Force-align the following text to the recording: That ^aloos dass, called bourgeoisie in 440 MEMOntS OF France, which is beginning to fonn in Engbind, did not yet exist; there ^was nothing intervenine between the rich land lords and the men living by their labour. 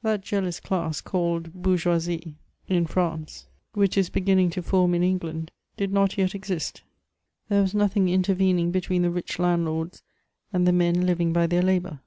That 0.00 0.22
^aloos 0.22 0.62
dass, 0.66 1.02
called 1.02 1.52
bourgeoisie 1.52 2.36
in 2.68 2.86
440 2.86 2.86
MEMOntS 2.86 2.90
OF 2.90 2.90
France, 2.90 3.46
which 3.74 3.98
is 3.98 4.08
beginning 4.08 4.48
to 4.48 4.62
fonn 4.62 4.94
in 4.94 5.02
Engbind, 5.02 5.50
did 5.76 5.92
not 5.92 6.16
yet 6.16 6.34
exist; 6.34 6.80
there 7.50 7.62
^was 7.62 7.74
nothing 7.74 8.06
intervenine 8.06 8.72
between 8.72 9.02
the 9.02 9.10
rich 9.10 9.38
land 9.38 9.66
lords 9.66 10.02
and 10.54 10.66
the 10.66 10.72
men 10.72 11.04
living 11.04 11.34
by 11.34 11.46
their 11.46 11.60
labour. 11.60 12.00